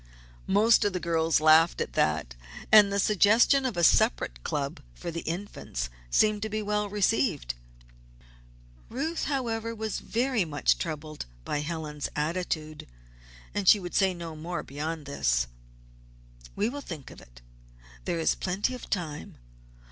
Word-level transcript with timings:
Most 0.47 0.83
of 0.83 0.93
the 0.93 0.99
girls 0.99 1.39
laughed 1.39 1.79
at 1.79 1.93
that. 1.93 2.33
And 2.71 2.91
the 2.91 2.97
suggestion 2.97 3.67
of 3.67 3.77
a 3.77 3.83
separate 3.83 4.43
club 4.43 4.79
for 4.95 5.11
the 5.11 5.19
Infants 5.19 5.91
seemed 6.09 6.41
to 6.41 6.49
be 6.49 6.63
well 6.63 6.89
received. 6.89 7.53
Ruth, 8.89 9.25
however, 9.25 9.75
was 9.75 9.99
very 9.99 10.43
much 10.43 10.79
troubled 10.79 11.27
by 11.45 11.59
Helen's 11.59 12.09
attitude, 12.15 12.87
and 13.53 13.67
she 13.67 13.79
would 13.79 13.93
say 13.93 14.11
no 14.15 14.35
more 14.35 14.63
beyond 14.63 15.05
this: 15.05 15.45
"We 16.55 16.67
will 16.67 16.81
think 16.81 17.11
of 17.11 17.21
it. 17.21 17.43
There 18.05 18.17
is 18.17 18.33
plenty 18.33 18.73
of 18.73 18.89
time. 18.89 19.37